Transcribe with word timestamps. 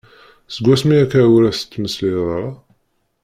Seg 0.53 0.65
wasmi 0.67 0.95
akka 1.03 1.21
ur 1.35 1.43
as-tettmeslayeḍ 1.45 2.27
ara? 2.37 2.51